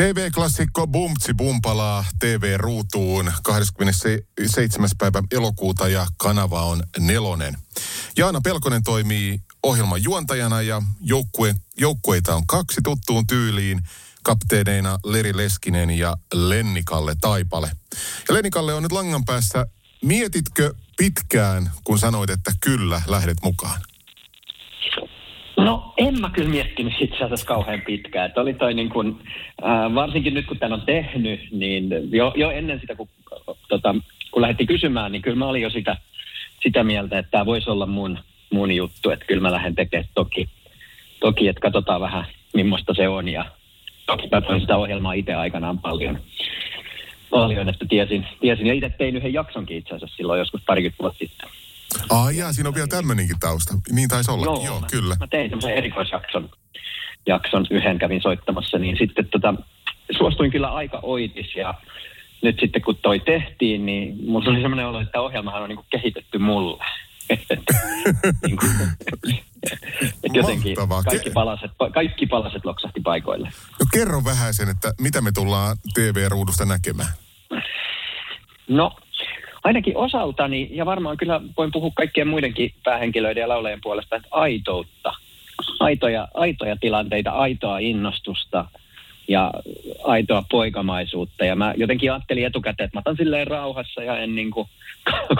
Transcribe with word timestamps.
TV-klassikko 0.00 0.86
Bumtsi 0.86 1.34
Bumpalaa 1.34 2.04
TV-ruutuun 2.18 3.32
27. 3.42 4.90
päivä 4.98 5.22
elokuuta 5.30 5.88
ja 5.88 6.06
kanava 6.16 6.62
on 6.62 6.82
nelonen. 6.98 7.58
Jaana 8.16 8.40
Pelkonen 8.40 8.82
toimii 8.82 9.40
ohjelman 9.62 10.02
juontajana 10.02 10.62
ja 10.62 10.82
joukkue, 11.00 11.54
joukkueita 11.78 12.34
on 12.34 12.46
kaksi 12.46 12.80
tuttuun 12.84 13.26
tyyliin 13.26 13.82
kapteeneina 14.22 14.98
Leri 15.04 15.36
Leskinen 15.36 15.90
ja 15.90 16.16
Lennikalle 16.34 17.16
Taipale. 17.20 17.70
Ja 18.28 18.34
Lennikalle 18.34 18.74
on 18.74 18.82
nyt 18.82 18.92
langan 18.92 19.24
päässä. 19.24 19.66
Mietitkö 20.04 20.74
pitkään, 20.96 21.70
kun 21.84 21.98
sanoit, 21.98 22.30
että 22.30 22.52
kyllä, 22.60 23.02
lähdet 23.06 23.38
mukaan? 23.42 23.80
No 25.66 25.92
en 25.96 26.20
mä 26.20 26.30
kyllä 26.30 26.48
miettinyt 26.48 26.92
itse 27.00 27.24
asiassa 27.24 27.46
kauhean 27.46 27.82
pitkään. 27.86 28.26
Että 28.26 28.40
oli 28.40 28.54
toi 28.54 28.74
niin 28.74 28.88
kun, 28.88 29.20
äh, 29.64 29.94
varsinkin 29.94 30.34
nyt 30.34 30.46
kun 30.46 30.58
tämän 30.58 30.80
on 30.80 30.86
tehnyt, 30.86 31.40
niin 31.50 31.88
jo, 32.10 32.32
jo 32.36 32.50
ennen 32.50 32.80
sitä 32.80 32.94
kun, 32.94 33.08
tota, 33.68 33.94
kun 34.30 34.42
lähdettiin 34.42 34.66
kysymään, 34.66 35.12
niin 35.12 35.22
kyllä 35.22 35.36
mä 35.36 35.46
olin 35.46 35.62
jo 35.62 35.70
sitä, 35.70 35.96
sitä 36.62 36.84
mieltä, 36.84 37.18
että 37.18 37.30
tämä 37.30 37.46
voisi 37.46 37.70
olla 37.70 37.86
mun, 37.86 38.18
mun 38.52 38.72
juttu. 38.72 39.10
Että 39.10 39.26
kyllä 39.26 39.42
mä 39.42 39.52
lähden 39.52 39.74
tekemään 39.74 40.08
toki, 40.14 40.48
toki 41.20 41.48
että 41.48 41.60
katsotaan 41.60 42.00
vähän 42.00 42.24
millaista 42.54 42.94
se 42.94 43.08
on. 43.08 43.28
Ja 43.28 43.44
toki 44.06 44.28
mä 44.50 44.60
sitä 44.60 44.76
ohjelmaa 44.76 45.12
itse 45.12 45.34
aikanaan 45.34 45.78
paljon 45.78 46.18
paljon, 47.30 47.68
että 47.68 47.86
tiesin, 47.88 48.26
tiesin. 48.40 48.66
Ja 48.66 48.74
itse 48.74 48.90
tein 48.98 49.16
yhden 49.16 49.32
jaksonkin 49.32 49.76
itse 49.76 49.94
asiassa 49.94 50.16
silloin 50.16 50.38
joskus 50.38 50.60
parikymmentä 50.66 51.02
vuotta 51.02 51.18
sitten. 51.18 51.48
Ah, 52.10 52.34
jaa, 52.34 52.52
siinä 52.52 52.68
on 52.68 52.74
vielä 52.74 52.86
tämmöinenkin 52.86 53.40
tausta. 53.40 53.74
Niin 53.90 54.08
taisi 54.08 54.30
olla. 54.30 54.44
Joo, 54.44 54.64
Joo 54.64 54.80
mä, 54.80 54.86
kyllä. 54.90 55.16
Mä 55.20 55.26
tein 55.26 55.50
semmoisen 55.50 55.74
erikoisjakson 55.74 56.50
jakson 57.26 57.66
yhden 57.70 57.98
kävin 57.98 58.22
soittamassa, 58.22 58.78
niin 58.78 58.96
sitten 58.98 59.28
tota, 59.28 59.54
suostuin 60.16 60.50
kyllä 60.50 60.68
aika 60.68 60.98
oitis 61.02 61.56
ja 61.56 61.74
nyt 62.42 62.56
sitten 62.60 62.82
kun 62.82 62.96
toi 62.96 63.20
tehtiin, 63.20 63.86
niin 63.86 64.16
mulla 64.30 64.50
oli 64.50 64.60
semmoinen 64.60 64.86
olo, 64.86 65.00
että 65.00 65.20
ohjelmahan 65.20 65.62
on 65.62 65.68
niinku 65.68 65.86
kehitetty 65.90 66.38
mulle. 66.38 66.84
niin 68.46 68.56
kuin, 68.56 68.70
jotenkin 70.34 70.76
kaikki 71.04 71.30
palaset, 71.30 71.70
kaikki 71.94 72.26
palaset 72.26 72.64
loksahti 72.64 73.00
paikoille. 73.00 73.48
No 73.80 73.86
kerro 73.92 74.24
vähän 74.24 74.54
sen, 74.54 74.68
että 74.68 74.92
mitä 75.00 75.20
me 75.20 75.32
tullaan 75.32 75.76
TV-ruudusta 75.94 76.64
näkemään. 76.64 77.08
No 78.68 78.96
ainakin 79.66 79.96
osaltani, 79.96 80.68
ja 80.70 80.86
varmaan 80.86 81.16
kyllä 81.16 81.40
voin 81.56 81.72
puhua 81.72 81.90
kaikkien 81.94 82.28
muidenkin 82.28 82.72
päähenkilöiden 82.84 83.40
ja 83.40 83.48
laulajien 83.48 83.80
puolesta, 83.82 84.16
että 84.16 84.28
aitoutta. 84.30 85.12
Aitoja, 85.80 86.28
aitoja 86.34 86.76
tilanteita, 86.76 87.30
aitoa 87.30 87.78
innostusta 87.78 88.64
ja 89.28 89.50
aitoa 90.04 90.44
poikamaisuutta. 90.50 91.44
Ja 91.44 91.56
mä 91.56 91.74
jotenkin 91.76 92.12
ajattelin 92.12 92.46
etukäteen, 92.46 92.84
että 92.84 92.96
mä 92.96 93.00
otan 93.00 93.16
silleen 93.16 93.46
rauhassa 93.46 94.02
ja 94.02 94.18
en 94.18 94.34
niin 94.38 94.50
kuin 94.50 94.68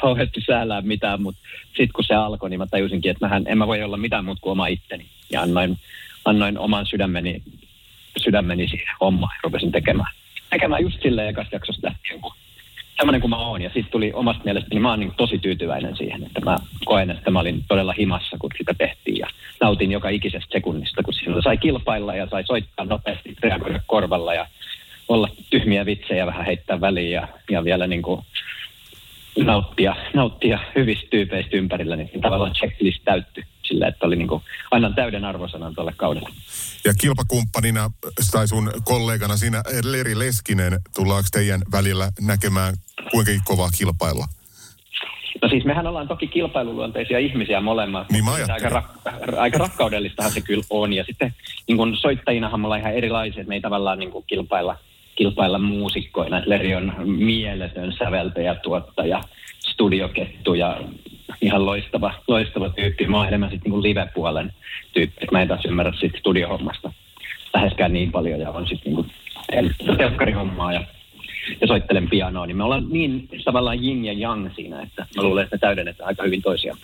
kauheasti 0.00 0.40
säälää 0.46 0.80
mitään, 0.80 1.22
mutta 1.22 1.40
sitten 1.66 1.92
kun 1.94 2.04
se 2.04 2.14
alkoi, 2.14 2.50
niin 2.50 2.60
mä 2.60 2.66
tajusinkin, 2.66 3.10
että 3.10 3.26
mähän 3.26 3.44
en 3.46 3.58
mä 3.58 3.66
voi 3.66 3.82
olla 3.82 3.96
mitään 3.96 4.24
muuta 4.24 4.40
kuin 4.40 4.52
oma 4.52 4.66
itteni. 4.66 5.06
Ja 5.32 5.42
annoin, 5.42 5.78
annoin 6.24 6.58
oman 6.58 6.86
sydämeni, 6.86 7.42
sydämeni 8.24 8.68
siihen 8.68 8.96
hommaan 9.00 9.36
ja 9.36 9.40
rupesin 9.42 9.72
tekemään. 9.72 10.12
Tekemään 10.50 10.82
just 10.82 11.02
silleen 11.02 11.28
ekasta 11.28 11.54
jaksosta 11.54 11.86
lähtien, 11.86 12.20
kun 12.20 12.32
semmoinen 13.00 13.20
kuin 13.20 13.30
mä 13.30 13.36
oon. 13.36 13.62
Ja 13.62 13.68
sitten 13.68 13.92
tuli 13.92 14.12
omasta 14.14 14.44
mielestäni, 14.44 14.74
niin 14.74 14.82
mä 14.82 14.90
oon 14.90 15.00
niin 15.00 15.12
tosi 15.16 15.38
tyytyväinen 15.38 15.96
siihen, 15.96 16.22
että 16.22 16.40
mä 16.40 16.56
koen, 16.84 17.10
että 17.10 17.30
mä 17.30 17.40
olin 17.40 17.64
todella 17.68 17.94
himassa, 17.98 18.36
kun 18.38 18.50
sitä 18.58 18.74
tehtiin. 18.78 19.18
Ja 19.18 19.26
nautin 19.60 19.92
joka 19.92 20.08
ikisestä 20.08 20.52
sekunnista, 20.52 21.02
kun 21.02 21.14
silloin 21.14 21.42
sai 21.42 21.58
kilpailla 21.58 22.14
ja 22.14 22.28
sai 22.30 22.44
soittaa 22.46 22.84
nopeasti, 22.84 23.36
reagoida 23.42 23.80
korvalla 23.86 24.34
ja 24.34 24.46
olla 25.08 25.28
tyhmiä 25.50 25.86
vitsejä 25.86 26.26
vähän 26.26 26.46
heittää 26.46 26.80
väliin 26.80 27.10
ja, 27.10 27.28
ja 27.50 27.64
vielä 27.64 27.86
niin 27.86 28.02
kuin 28.02 28.20
nauttia, 29.44 29.96
nauttia 30.14 30.58
hyvistä 30.74 31.06
tyypeistä 31.10 31.56
ympärillä, 31.56 31.96
niin 31.96 32.20
tavallaan 32.20 32.52
checklist 32.52 33.02
täytty 33.04 33.42
sillä, 33.62 33.88
että 33.88 34.06
oli 34.06 34.16
niin 34.16 34.28
kuin, 34.28 34.42
annan 34.70 34.94
täyden 34.94 35.24
arvosanan 35.24 35.74
tuolle 35.74 35.92
kaudelle. 35.96 36.28
Ja 36.84 36.94
kilpakumppanina 37.00 37.90
tai 38.30 38.48
sun 38.48 38.72
kollegana 38.84 39.36
siinä 39.36 39.62
Leri 39.84 40.18
Leskinen, 40.18 40.80
tullaanko 40.96 41.28
teidän 41.32 41.60
välillä 41.72 42.12
näkemään 42.20 42.74
kuinka 43.10 43.32
kovaa 43.44 43.68
kilpailua? 43.78 44.24
No 45.42 45.48
siis 45.48 45.64
mehän 45.64 45.86
ollaan 45.86 46.08
toki 46.08 46.26
kilpailuluonteisia 46.26 47.18
ihmisiä 47.18 47.60
molemmat. 47.60 48.10
Niin 48.10 48.24
mä 48.24 48.30
aika, 48.32 48.68
rak- 48.68 49.38
aika 49.38 49.58
rakkaudellistahan 49.58 50.32
se 50.32 50.40
kyllä 50.40 50.64
on. 50.70 50.92
Ja 50.92 51.04
sitten 51.04 51.34
niin 51.68 51.76
kun 51.76 51.96
soittajinahan 51.96 52.60
me 52.60 52.66
ollaan 52.66 52.80
ihan 52.80 52.94
erilaisia, 52.94 53.40
että 53.40 53.48
me 53.48 53.54
ei 53.54 53.60
tavallaan 53.60 53.98
niin 53.98 54.10
kuin 54.10 54.24
kilpailla, 54.26 54.76
kilpailla 55.16 55.58
muusikkoina. 55.58 56.42
Leri 56.46 56.74
on 56.74 56.92
mieletön 57.06 57.92
säveltäjä, 57.98 58.54
tuottaja, 58.54 59.20
studiokettu 59.58 60.54
ja 60.54 60.80
ihan 61.40 61.66
loistava, 61.66 62.14
loistava 62.28 62.68
tyyppi. 62.68 63.06
Mä 63.06 63.16
oon 63.16 63.28
enemmän 63.28 63.50
sitten 63.50 63.72
niin 63.72 63.82
live-puolen 63.82 64.52
tyyppi. 64.92 65.26
Mä 65.32 65.42
en 65.42 65.48
taas 65.48 65.64
ymmärrä 65.64 65.92
siitä 66.00 66.18
studiohommasta 66.18 66.92
läheskään 67.54 67.92
niin 67.92 68.12
paljon 68.12 68.40
ja 68.40 68.50
on 68.50 68.66
sitten 68.68 68.94
niin 68.94 69.76
telkkarihommaa 69.98 70.72
ja 70.72 70.84
ja 71.60 71.66
soittelen 71.66 72.10
pianoa, 72.10 72.46
niin 72.46 72.56
me 72.56 72.64
ollaan 72.64 72.86
niin 72.90 73.28
tavallaan 73.44 73.84
yin 73.84 74.04
ja 74.04 74.12
yang 74.12 74.50
siinä, 74.54 74.82
että 74.82 75.06
mä 75.16 75.22
luulen, 75.22 75.44
että 75.44 75.56
me 75.56 75.58
täydennetään 75.58 76.08
aika 76.08 76.22
hyvin 76.22 76.42
toisiamme. 76.42 76.82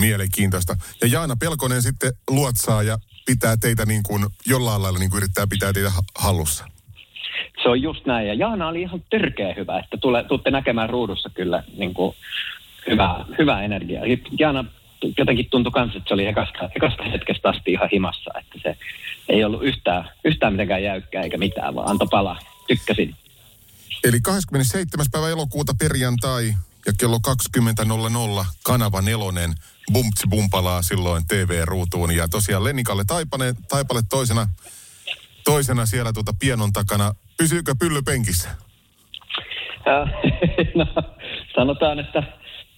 Mielenkiintoista. 0.00 0.76
Ja 1.02 1.08
Jaana 1.08 1.36
Pelkonen 1.40 1.82
sitten 1.82 2.12
luotsaa 2.30 2.82
ja 2.82 2.98
pitää 3.26 3.56
teitä 3.56 3.86
niin 3.86 4.02
kuin, 4.02 4.26
jollain 4.46 4.82
lailla 4.82 4.98
niin 4.98 5.10
kuin 5.10 5.18
yrittää 5.18 5.46
pitää 5.46 5.72
teitä 5.72 5.90
hallussa. 6.18 6.64
Se 7.62 7.68
on 7.68 7.82
just 7.82 8.06
näin. 8.06 8.28
Ja 8.28 8.34
Jaana 8.34 8.68
oli 8.68 8.82
ihan 8.82 9.02
törkeä 9.10 9.54
hyvä, 9.56 9.78
että 9.78 9.96
tule, 9.96 10.24
tuutte 10.24 10.50
näkemään 10.50 10.90
ruudussa 10.90 11.30
kyllä 11.34 11.62
niin 11.76 11.94
kuin 11.94 12.16
hyvää, 12.90 13.24
hyvää 13.38 13.62
energiaa. 13.62 14.04
Jaana 14.38 14.64
jotenkin 15.18 15.46
tuntui 15.50 15.72
myös, 15.76 15.96
että 15.96 16.08
se 16.08 16.14
oli 16.14 16.26
ekasta, 16.26 16.70
ekasta 16.76 17.02
hetkestä 17.02 17.48
asti 17.48 17.72
ihan 17.72 17.88
himassa, 17.92 18.30
että 18.38 18.58
se 18.62 18.76
ei 19.28 19.44
ollut 19.44 19.64
yhtään, 19.64 20.10
yhtään 20.24 20.52
mitenkään 20.52 20.82
jäykkää 20.82 21.22
eikä 21.22 21.38
mitään, 21.38 21.74
vaan 21.74 21.88
antoi 21.88 22.08
palaa. 22.10 22.38
Tykkäsin. 22.68 23.14
Eli 24.06 24.20
27. 24.20 25.06
päivä 25.12 25.28
elokuuta 25.28 25.72
perjantai 25.78 26.44
ja 26.86 26.92
kello 27.00 27.18
20.00 28.40 28.46
kanava 28.64 29.00
nelonen 29.02 29.50
Bumptsi 29.92 30.26
Bumpalaa 30.30 30.82
silloin 30.82 31.22
TV-ruutuun. 31.28 32.16
Ja 32.16 32.28
tosiaan 32.28 32.64
Lennikalle 32.64 33.04
Taipale, 33.06 33.54
Taipale 33.68 34.00
toisena, 34.10 34.46
toisena 35.44 35.86
siellä 35.86 36.12
tuota 36.12 36.32
pienon 36.40 36.72
takana. 36.72 37.12
Pysyykö 37.38 37.74
pylly 37.80 38.02
penkissä? 38.02 38.48
Äh, 39.88 40.10
no, 40.74 40.86
sanotaan, 41.56 41.98
että, 41.98 42.22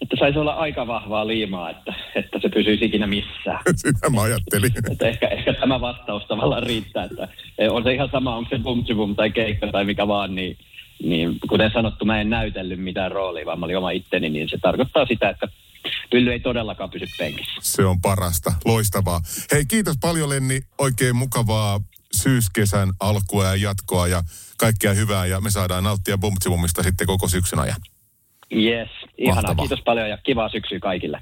että 0.01 0.17
saisi 0.19 0.39
olla 0.39 0.53
aika 0.53 0.87
vahvaa 0.87 1.27
liimaa, 1.27 1.71
että, 1.71 1.95
että 2.15 2.39
se 2.43 2.49
pysyisi 2.49 2.85
ikinä 2.85 3.07
missään. 3.07 3.61
Sitä 3.77 4.11
mä 4.11 4.23
ajattelin. 4.23 4.73
Että 4.93 5.09
ehkä, 5.09 5.29
ehkä 5.29 5.55
tämä 5.55 5.81
vastaus 5.81 6.23
tavallaan 6.23 6.63
riittää, 6.63 7.05
että 7.05 7.29
on 7.71 7.83
se 7.83 7.95
ihan 7.95 8.09
sama, 8.13 8.37
onko 8.37 8.51
se 8.51 8.59
bum 8.59 8.85
bum 8.97 9.17
tai 9.17 9.31
keikka 9.31 9.67
tai 9.67 9.85
mikä 9.85 10.09
vaan, 10.09 10.35
niin 10.35 10.59
niin 11.03 11.39
kuten 11.49 11.71
sanottu, 11.73 12.05
mä 12.05 12.21
en 12.21 12.31
näytellyt 12.31 12.81
mitään 12.81 13.13
roolia, 13.13 13.47
vaan 13.47 13.61
mä 13.61 13.67
olin 13.67 13.79
oma 13.79 13.91
itteni, 13.91 14.31
niin 14.31 14.49
se 14.49 14.59
tarkoittaa 14.63 15.07
sitä, 15.07 15.29
että 15.29 15.49
pylly 16.11 16.33
ei 16.33 16.41
todellakaan 16.41 16.91
pysy 16.91 17.07
penkissä. 17.19 17.61
Se 17.61 17.85
on 17.85 18.01
parasta. 18.01 18.53
Loistavaa. 18.65 19.21
Hei, 19.53 19.67
kiitos 19.67 19.97
paljon 20.01 20.29
Lenni. 20.29 20.61
Oikein 20.79 21.17
mukavaa 21.17 21.81
syyskesän 22.23 22.89
alkua 23.01 23.45
ja 23.45 23.57
jatkoa 23.57 24.09
ja 24.09 24.23
kaikkea 24.59 24.95
hyvää 24.95 25.27
ja 25.27 25.41
me 25.41 25.51
saadaan 25.51 25.85
nauttia 25.85 26.19
Bumtsibumista 26.19 26.83
sitten 26.83 27.07
koko 27.07 27.29
syksyn 27.29 27.59
ajan. 27.59 27.77
Yes, 28.53 28.89
ihanaa. 29.19 29.43
Mahtavaa. 29.43 29.63
Kiitos 29.63 29.85
paljon 29.85 30.09
ja 30.09 30.19
kivaa 30.27 30.49
syksyä 30.49 30.79
kaikille. 30.79 31.17